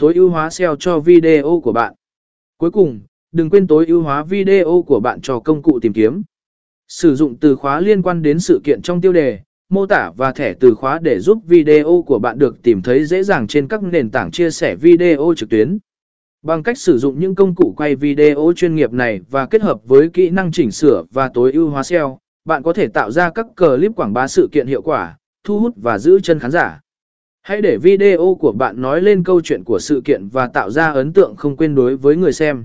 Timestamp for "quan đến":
8.02-8.38